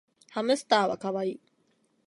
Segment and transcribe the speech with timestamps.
[0.31, 1.41] ハムスターはかわいい